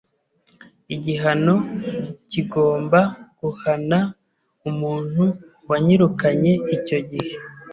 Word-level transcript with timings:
igihano 0.95 1.55
kigomba 2.31 2.99
guhana 3.39 3.99
umuntu 4.69 5.23
wanyirukanye 5.69 6.51
icyo 6.75 6.99
gihe 7.09 7.33